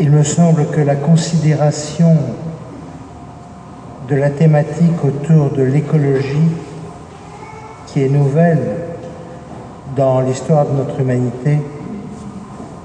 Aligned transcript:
Il 0.00 0.10
me 0.10 0.24
semble 0.24 0.66
que 0.70 0.80
la 0.80 0.96
considération 0.96 2.16
de 4.08 4.16
la 4.16 4.28
thématique 4.28 5.04
autour 5.04 5.50
de 5.50 5.62
l'écologie, 5.62 6.50
qui 7.86 8.02
est 8.02 8.08
nouvelle 8.08 8.76
dans 9.94 10.20
l'histoire 10.20 10.66
de 10.66 10.72
notre 10.72 10.98
humanité, 10.98 11.60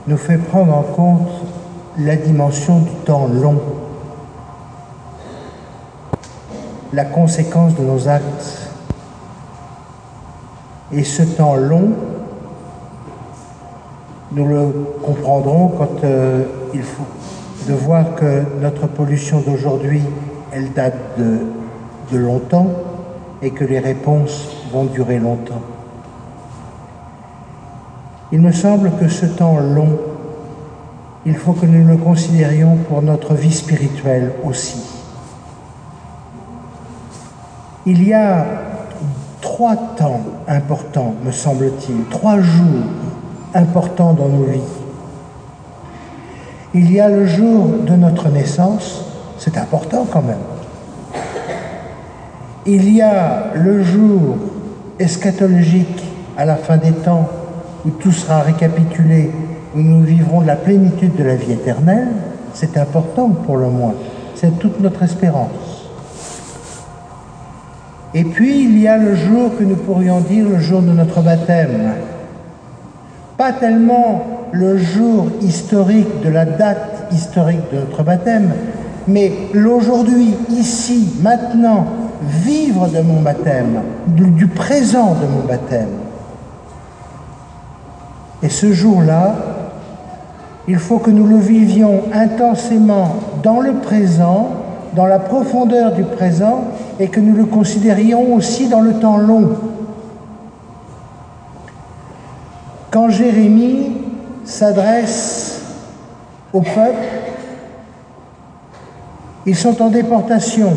nous 0.06 0.18
fait 0.18 0.38
prendre 0.38 0.76
en 0.76 0.84
compte 0.84 1.30
la 1.98 2.16
dimension 2.16 2.78
du 2.78 2.92
temps 3.06 3.28
long, 3.28 3.60
la 6.94 7.06
conséquence 7.06 7.74
de 7.74 7.82
nos 7.82 8.08
actes. 8.08 8.70
Et 10.92 11.04
ce 11.04 11.24
temps 11.24 11.56
long, 11.56 11.90
nous 14.32 14.48
le 14.48 14.68
comprendrons 15.04 15.70
quand 15.70 16.04
euh, 16.04 16.46
il 16.74 16.84
faut 16.84 17.06
de 17.68 17.74
voir 17.74 18.16
que 18.16 18.44
notre 18.62 18.88
pollution 18.88 19.42
d'aujourd'hui, 19.42 20.02
elle 20.52 20.72
date 20.74 20.98
de, 21.18 21.40
de 22.12 22.18
longtemps 22.18 22.68
et 23.42 23.52
que 23.52 23.64
les 23.64 23.80
réponses 23.80 24.50
vont 24.72 24.86
durer 24.86 25.20
longtemps. 25.20 25.62
Il 28.32 28.42
me 28.42 28.52
semble 28.52 28.92
que 29.00 29.08
ce 29.08 29.26
temps 29.26 29.60
long, 29.60 29.98
il 31.26 31.36
faut 31.36 31.54
que 31.54 31.66
nous 31.66 31.88
le 31.88 31.98
considérions 31.98 32.78
pour 32.88 33.02
notre 33.02 33.34
vie 33.34 33.54
spirituelle 33.54 34.34
aussi. 34.44 34.82
Il 37.86 38.08
y 38.08 38.14
a 38.14 38.46
trois 39.42 39.76
temps 39.76 40.22
importants, 40.48 41.16
me 41.24 41.32
semble-t-il, 41.32 42.06
trois 42.10 42.40
jours 42.40 42.84
importants 43.54 44.14
dans 44.14 44.28
nos 44.28 44.44
vies. 44.44 44.60
Il 46.76 46.92
y 46.92 47.00
a 47.00 47.10
le 47.10 47.26
jour 47.26 47.68
de 47.88 47.96
notre 47.96 48.30
naissance, 48.30 49.04
c'est 49.40 49.58
important 49.58 50.06
quand 50.12 50.22
même. 50.22 50.38
Il 52.68 52.94
y 52.94 53.02
a 53.02 53.48
le 53.56 53.82
jour 53.82 54.38
eschatologique 55.00 56.04
à 56.38 56.46
la 56.46 56.58
fin 56.58 56.78
des 56.78 56.92
temps 56.92 57.28
où 57.86 57.90
tout 57.90 58.12
sera 58.12 58.42
récapitulé, 58.42 59.32
où 59.76 59.80
nous 59.80 60.04
vivrons 60.04 60.42
la 60.42 60.56
plénitude 60.56 61.16
de 61.16 61.24
la 61.24 61.36
vie 61.36 61.54
éternelle, 61.54 62.10
c'est 62.54 62.78
important 62.78 63.30
pour 63.30 63.58
le 63.58 63.70
moins. 63.70 63.96
C'est 64.36 64.60
toute 64.60 64.80
notre 64.80 65.02
espérance. 65.02 65.88
Et 68.14 68.24
puis 68.24 68.64
il 68.64 68.80
y 68.80 68.88
a 68.88 68.98
le 68.98 69.16
jour 69.16 69.58
que 69.58 69.64
nous 69.64 69.76
pourrions 69.76 70.20
dire 70.20 70.48
le 70.48 70.60
jour 70.60 70.82
de 70.82 70.92
notre 70.92 71.22
baptême. 71.22 71.94
Pas 73.38 73.54
tellement 73.54 74.39
le 74.52 74.78
jour 74.78 75.28
historique 75.42 76.22
de 76.24 76.30
la 76.30 76.46
date 76.46 77.08
historique 77.12 77.72
de 77.72 77.80
notre 77.80 78.04
baptême, 78.04 78.52
mais 79.08 79.32
l'aujourd'hui, 79.54 80.36
ici, 80.50 81.10
maintenant, 81.22 81.86
vivre 82.22 82.88
de 82.88 83.02
mon 83.02 83.22
baptême, 83.22 83.82
du 84.08 84.48
présent 84.48 85.16
de 85.16 85.26
mon 85.28 85.48
baptême. 85.48 85.90
Et 88.44 88.50
ce 88.50 88.72
jour-là, 88.72 89.36
il 90.68 90.78
faut 90.78 91.00
que 91.00 91.12
nous 91.12 91.26
le 91.26 91.38
vivions 91.38 92.04
intensément 92.14 93.16
dans 93.42 93.60
le 93.60 93.74
présent, 93.74 94.50
dans 94.96 95.08
la 95.08 95.20
profondeur 95.20 95.94
du 95.94 96.04
présent, 96.04 96.66
et 97.00 97.08
que 97.08 97.20
nous 97.20 97.36
le 97.36 97.46
considérions 97.46 98.34
aussi 98.36 98.68
dans 98.68 98.82
le 98.82 98.94
temps 98.94 99.18
long. 99.18 99.50
Quand 102.92 103.10
Jérémie 103.10 103.99
s'adresse 104.50 105.62
au 106.52 106.62
peuple, 106.62 107.06
ils 109.46 109.56
sont 109.56 109.82
en 109.82 109.90
déportation. 109.90 110.72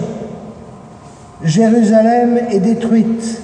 Jérusalem 1.42 2.38
est 2.50 2.60
détruite. 2.60 3.42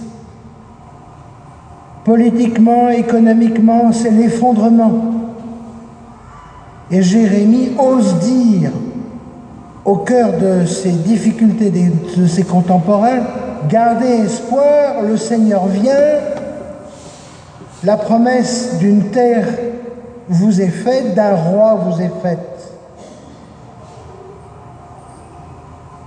Politiquement, 2.04 2.90
économiquement, 2.90 3.90
c'est 3.92 4.10
l'effondrement. 4.10 4.92
Et 6.90 7.02
Jérémie 7.02 7.72
ose 7.78 8.14
dire, 8.20 8.70
au 9.84 9.96
cœur 9.96 10.32
de 10.38 10.66
ces 10.66 10.92
difficultés 10.92 11.70
de 11.70 12.26
ses 12.26 12.44
contemporains, 12.44 13.20
gardez 13.68 14.24
espoir, 14.24 15.02
le 15.06 15.16
Seigneur 15.16 15.66
vient, 15.66 16.20
la 17.82 17.96
promesse 17.96 18.78
d'une 18.78 19.04
terre 19.10 19.46
vous 20.28 20.60
est 20.60 20.68
faite, 20.68 21.14
d'un 21.14 21.34
roi 21.34 21.74
vous 21.74 22.00
est 22.02 22.12
faite. 22.22 22.74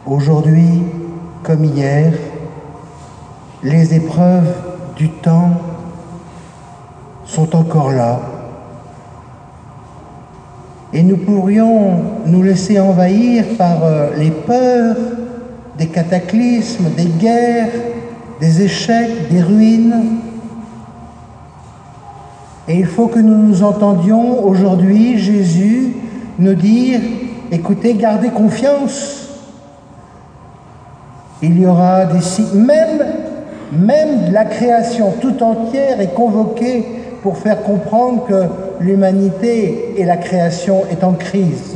Aujourd'hui, 0.05 0.83
comme 1.43 1.63
hier, 1.65 2.13
les 3.63 3.93
épreuves 3.93 4.53
du 4.95 5.09
temps 5.09 5.51
sont 7.25 7.55
encore 7.55 7.91
là. 7.91 8.19
Et 10.93 11.03
nous 11.03 11.17
pourrions 11.17 12.01
nous 12.25 12.43
laisser 12.43 12.79
envahir 12.79 13.45
par 13.57 13.83
euh, 13.83 14.09
les 14.17 14.31
peurs 14.31 14.97
des 15.77 15.87
cataclysmes, 15.87 16.89
des 16.97 17.05
guerres, 17.05 17.69
des 18.39 18.61
échecs, 18.63 19.29
des 19.29 19.41
ruines. 19.41 20.19
Et 22.71 22.75
il 22.75 22.85
faut 22.85 23.07
que 23.07 23.19
nous 23.19 23.35
nous 23.35 23.63
entendions 23.63 24.45
aujourd'hui 24.45 25.17
Jésus 25.17 25.93
nous 26.39 26.53
dire, 26.53 27.01
écoutez, 27.51 27.95
gardez 27.95 28.29
confiance. 28.29 29.27
Il 31.41 31.59
y 31.59 31.65
aura 31.65 32.05
des 32.05 32.21
signes, 32.21 32.61
même, 32.61 33.05
même 33.73 34.31
la 34.31 34.45
création 34.45 35.11
tout 35.19 35.43
entière 35.43 35.99
est 35.99 36.13
convoquée 36.13 36.85
pour 37.21 37.37
faire 37.39 37.61
comprendre 37.61 38.23
que 38.25 38.45
l'humanité 38.79 39.95
et 39.97 40.05
la 40.05 40.15
création 40.15 40.83
est 40.89 41.03
en 41.03 41.11
crise. 41.11 41.75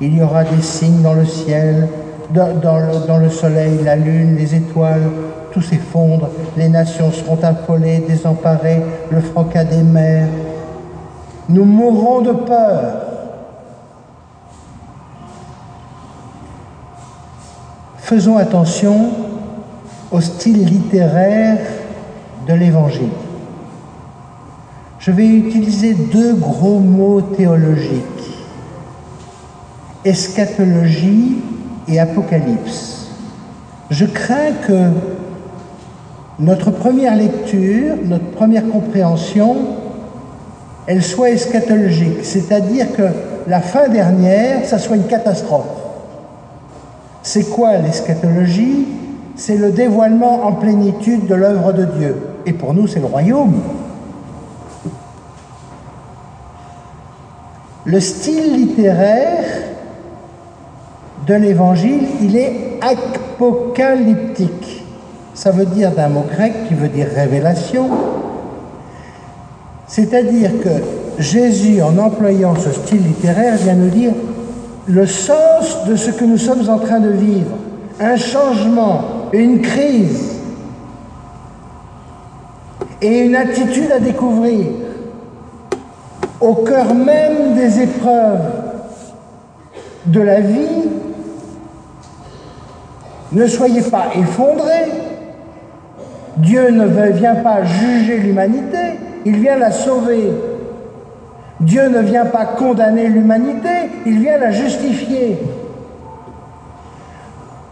Il 0.00 0.16
y 0.18 0.22
aura 0.22 0.42
des 0.42 0.60
signes 0.60 1.02
dans 1.02 1.14
le 1.14 1.24
ciel, 1.24 1.86
dans, 2.34 2.48
le, 2.78 3.06
dans 3.06 3.18
le 3.18 3.30
soleil, 3.30 3.78
la 3.84 3.94
lune, 3.94 4.34
les 4.36 4.56
étoiles, 4.56 5.08
tout 5.56 5.62
s'effondre, 5.62 6.28
les 6.54 6.68
nations 6.68 7.10
seront 7.10 7.42
affolées, 7.42 8.04
désemparées, 8.06 8.82
le 9.10 9.22
fracas 9.22 9.64
des 9.64 9.82
mers. 9.82 10.28
Nous 11.48 11.64
mourrons 11.64 12.20
de 12.20 12.32
peur. 12.32 12.96
Faisons 17.96 18.36
attention 18.36 19.08
au 20.10 20.20
style 20.20 20.62
littéraire 20.62 21.60
de 22.46 22.52
l'Évangile. 22.52 23.08
Je 24.98 25.10
vais 25.10 25.26
utiliser 25.26 25.94
deux 25.94 26.34
gros 26.34 26.80
mots 26.80 27.22
théologiques, 27.22 28.04
eschatologie 30.04 31.38
et 31.88 31.98
apocalypse. 31.98 33.06
Je 33.88 34.04
crains 34.04 34.52
que 34.66 34.90
notre 36.38 36.70
première 36.70 37.16
lecture, 37.16 37.94
notre 38.04 38.30
première 38.30 38.68
compréhension, 38.68 39.56
elle 40.86 41.02
soit 41.02 41.30
eschatologique, 41.30 42.24
c'est-à-dire 42.24 42.94
que 42.94 43.02
la 43.48 43.60
fin 43.60 43.88
dernière, 43.88 44.64
ça 44.66 44.78
soit 44.78 44.96
une 44.96 45.06
catastrophe. 45.06 45.64
C'est 47.22 47.50
quoi 47.50 47.76
l'eschatologie? 47.78 48.86
C'est 49.34 49.56
le 49.56 49.70
dévoilement 49.70 50.46
en 50.46 50.52
plénitude 50.52 51.26
de 51.26 51.34
l'œuvre 51.34 51.72
de 51.72 51.84
Dieu. 51.84 52.16
Et 52.46 52.52
pour 52.52 52.72
nous, 52.72 52.86
c'est 52.86 53.00
le 53.00 53.06
royaume. 53.06 53.60
Le 57.84 58.00
style 58.00 58.54
littéraire 58.54 59.44
de 61.26 61.34
l'évangile, 61.34 62.06
il 62.22 62.36
est 62.36 62.78
apocalyptique. 62.80 64.55
Ça 65.36 65.50
veut 65.50 65.66
dire 65.66 65.92
d'un 65.92 66.08
mot 66.08 66.24
grec 66.26 66.66
qui 66.66 66.72
veut 66.72 66.88
dire 66.88 67.08
révélation. 67.14 67.90
C'est-à-dire 69.86 70.50
que 70.64 71.22
Jésus, 71.22 71.82
en 71.82 71.98
employant 71.98 72.54
ce 72.56 72.72
style 72.72 73.02
littéraire, 73.02 73.56
vient 73.56 73.74
nous 73.74 73.90
dire 73.90 74.12
le 74.86 75.06
sens 75.06 75.84
de 75.86 75.94
ce 75.94 76.10
que 76.10 76.24
nous 76.24 76.38
sommes 76.38 76.70
en 76.70 76.78
train 76.78 77.00
de 77.00 77.10
vivre, 77.10 77.50
un 78.00 78.16
changement, 78.16 79.28
une 79.34 79.60
crise 79.60 80.36
et 83.02 83.18
une 83.18 83.36
attitude 83.36 83.92
à 83.92 83.98
découvrir 84.00 84.68
au 86.40 86.54
cœur 86.54 86.94
même 86.94 87.54
des 87.54 87.82
épreuves 87.82 88.52
de 90.06 90.20
la 90.20 90.40
vie. 90.40 90.88
Ne 93.32 93.46
soyez 93.46 93.82
pas 93.82 94.06
effondrés. 94.18 95.15
Dieu 96.36 96.70
ne 96.70 96.86
vient 97.10 97.36
pas 97.36 97.64
juger 97.64 98.18
l'humanité, 98.18 98.98
il 99.24 99.36
vient 99.36 99.56
la 99.56 99.70
sauver. 99.70 100.32
Dieu 101.60 101.88
ne 101.88 102.00
vient 102.00 102.26
pas 102.26 102.44
condamner 102.44 103.08
l'humanité, 103.08 103.68
il 104.04 104.20
vient 104.20 104.36
la 104.38 104.50
justifier. 104.50 105.38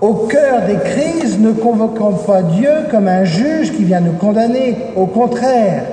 Au 0.00 0.14
cœur 0.26 0.62
des 0.66 0.76
crises, 0.76 1.38
ne 1.38 1.52
convoquons 1.52 2.12
pas 2.12 2.42
Dieu 2.42 2.70
comme 2.90 3.08
un 3.08 3.24
juge 3.24 3.72
qui 3.72 3.84
vient 3.84 4.00
nous 4.00 4.12
condamner. 4.12 4.76
Au 4.96 5.06
contraire, 5.06 5.84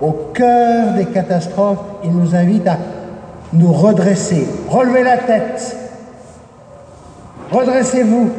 au 0.00 0.12
cœur 0.34 0.94
des 0.94 1.06
catastrophes, 1.06 1.78
il 2.04 2.12
nous 2.12 2.34
invite 2.34 2.66
à 2.66 2.78
nous 3.52 3.72
redresser, 3.72 4.46
relever 4.68 5.02
la 5.02 5.16
tête. 5.16 5.76
Redressez-vous. 7.50 8.30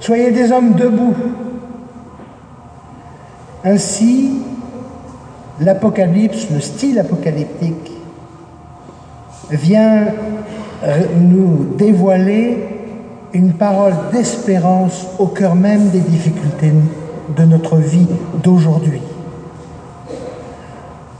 Soyez 0.00 0.30
des 0.30 0.50
hommes 0.50 0.72
debout. 0.72 1.14
Ainsi, 3.64 4.30
l'Apocalypse, 5.60 6.48
le 6.50 6.60
style 6.60 6.98
apocalyptique, 6.98 7.92
vient 9.50 10.06
euh, 10.82 11.02
nous 11.20 11.74
dévoiler 11.76 12.66
une 13.32 13.52
parole 13.52 13.92
d'espérance 14.12 15.06
au 15.18 15.26
cœur 15.26 15.54
même 15.54 15.90
des 15.90 16.00
difficultés 16.00 16.72
de 17.36 17.44
notre 17.44 17.76
vie 17.76 18.06
d'aujourd'hui. 18.42 19.02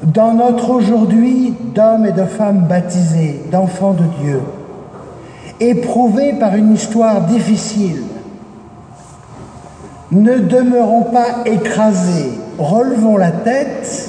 Dans 0.02 0.32
notre 0.32 0.70
aujourd'hui 0.70 1.54
d'hommes 1.74 2.06
et 2.06 2.12
de 2.12 2.24
femmes 2.24 2.66
baptisés, 2.68 3.42
d'enfants 3.52 3.92
de 3.92 4.04
Dieu, 4.22 4.40
éprouvés 5.60 6.32
par 6.32 6.56
une 6.56 6.72
histoire 6.72 7.26
difficile, 7.26 8.02
ne 10.12 10.38
demeurons 10.38 11.04
pas 11.04 11.44
écrasés, 11.46 12.32
relevons 12.58 13.16
la 13.16 13.30
tête 13.30 14.08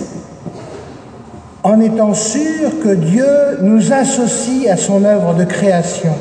en 1.63 1.79
étant 1.79 2.13
sûrs 2.13 2.79
que 2.83 2.93
Dieu 2.95 3.59
nous 3.61 3.93
associe 3.93 4.67
à 4.67 4.77
son 4.77 5.03
œuvre 5.03 5.35
de 5.35 5.43
création. 5.43 6.13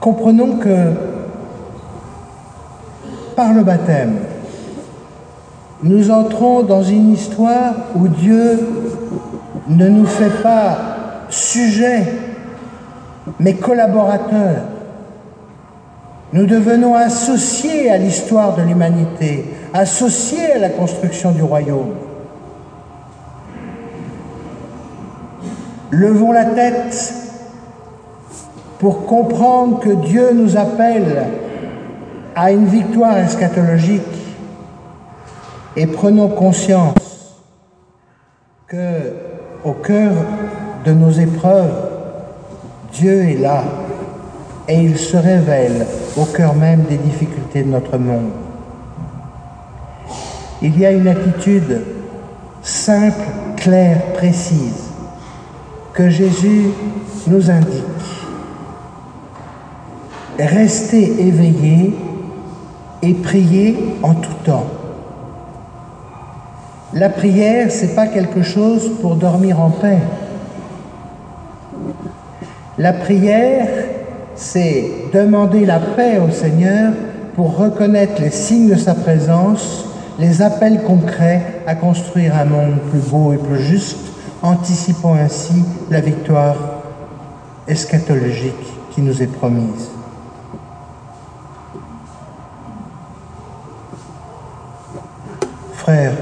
Comprenons 0.00 0.58
que 0.58 0.92
par 3.34 3.52
le 3.52 3.64
baptême, 3.64 4.18
nous 5.82 6.10
entrons 6.10 6.62
dans 6.62 6.82
une 6.82 7.12
histoire 7.12 7.74
où 7.96 8.06
Dieu 8.06 8.60
ne 9.68 9.88
nous 9.88 10.06
fait 10.06 10.42
pas 10.42 10.78
sujets, 11.30 12.06
mais 13.40 13.54
collaborateurs. 13.54 14.73
Nous 16.34 16.46
devenons 16.46 16.96
associés 16.96 17.88
à 17.92 17.96
l'histoire 17.96 18.56
de 18.56 18.62
l'humanité, 18.62 19.44
associés 19.72 20.54
à 20.54 20.58
la 20.58 20.68
construction 20.68 21.30
du 21.30 21.44
royaume. 21.44 21.94
Levons 25.92 26.32
la 26.32 26.46
tête 26.46 27.14
pour 28.80 29.06
comprendre 29.06 29.78
que 29.78 29.90
Dieu 29.90 30.32
nous 30.34 30.56
appelle 30.56 31.24
à 32.34 32.50
une 32.50 32.66
victoire 32.66 33.16
eschatologique 33.16 34.02
et 35.76 35.86
prenons 35.86 36.26
conscience 36.26 37.44
que 38.66 39.12
au 39.64 39.72
cœur 39.74 40.14
de 40.84 40.94
nos 40.94 41.12
épreuves, 41.12 41.90
Dieu 42.92 43.22
est 43.22 43.38
là 43.38 43.62
et 44.68 44.80
il 44.80 44.96
se 44.96 45.16
révèle 45.16 45.86
au 46.16 46.24
cœur 46.24 46.54
même 46.54 46.82
des 46.88 46.96
difficultés 46.96 47.62
de 47.62 47.70
notre 47.70 47.98
monde. 47.98 48.30
Il 50.62 50.78
y 50.78 50.86
a 50.86 50.92
une 50.92 51.08
attitude 51.08 51.82
simple, 52.62 53.26
claire, 53.56 54.00
précise 54.14 54.84
que 55.92 56.08
Jésus 56.08 56.70
nous 57.26 57.50
indique. 57.50 57.82
Restez 60.38 61.26
éveillés 61.26 61.94
et 63.02 63.14
priez 63.14 63.96
en 64.02 64.14
tout 64.14 64.34
temps. 64.44 64.66
La 66.94 67.10
prière, 67.10 67.70
ce 67.70 67.86
n'est 67.86 67.94
pas 67.94 68.06
quelque 68.06 68.42
chose 68.42 68.92
pour 69.00 69.16
dormir 69.16 69.60
en 69.60 69.70
paix. 69.70 69.98
La 72.78 72.92
prière, 72.92 73.68
c'est 74.36 74.90
demander 75.12 75.66
la 75.66 75.78
paix 75.78 76.18
au 76.18 76.30
Seigneur 76.30 76.92
pour 77.34 77.56
reconnaître 77.56 78.20
les 78.20 78.30
signes 78.30 78.68
de 78.68 78.76
sa 78.76 78.94
présence, 78.94 79.86
les 80.18 80.42
appels 80.42 80.82
concrets 80.82 81.62
à 81.66 81.74
construire 81.74 82.36
un 82.36 82.44
monde 82.44 82.78
plus 82.90 83.00
beau 83.10 83.32
et 83.32 83.38
plus 83.38 83.60
juste, 83.60 83.98
anticipant 84.42 85.14
ainsi 85.14 85.64
la 85.90 86.00
victoire 86.00 86.56
eschatologique 87.66 88.54
qui 88.90 89.02
nous 89.02 89.22
est 89.22 89.26
promise. 89.26 89.90
Frères, 95.74 96.14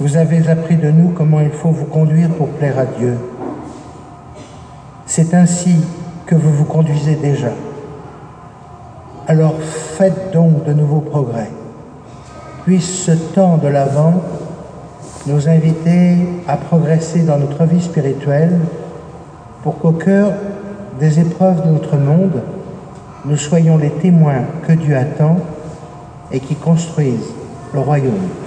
vous 0.00 0.16
avez 0.16 0.48
appris 0.48 0.76
de 0.76 0.90
nous 0.90 1.10
comment 1.10 1.40
il 1.40 1.50
faut 1.50 1.70
vous 1.70 1.84
conduire 1.84 2.28
pour 2.30 2.48
plaire 2.48 2.78
à 2.78 2.86
Dieu. 2.86 3.16
C'est 5.06 5.34
ainsi 5.34 5.76
que 6.26 6.34
vous 6.34 6.52
vous 6.52 6.64
conduisez 6.64 7.16
déjà. 7.16 7.50
Alors 9.26 9.54
faites 9.60 10.32
donc 10.32 10.64
de 10.64 10.72
nouveaux 10.72 11.00
progrès. 11.00 11.50
Puisse 12.64 13.04
ce 13.04 13.12
temps 13.12 13.56
de 13.56 13.68
l'Avent 13.68 14.20
nous 15.26 15.48
inviter 15.48 16.16
à 16.48 16.56
progresser 16.56 17.22
dans 17.22 17.38
notre 17.38 17.64
vie 17.64 17.82
spirituelle 17.82 18.58
pour 19.62 19.78
qu'au 19.78 19.92
cœur 19.92 20.32
des 20.98 21.20
épreuves 21.20 21.64
de 21.66 21.72
notre 21.72 21.96
monde, 21.96 22.42
nous 23.24 23.36
soyons 23.36 23.76
les 23.76 23.90
témoins 23.90 24.42
que 24.66 24.72
Dieu 24.72 24.96
attend 24.96 25.36
et 26.32 26.40
qui 26.40 26.56
construisent 26.56 27.32
le 27.72 27.80
royaume. 27.80 28.41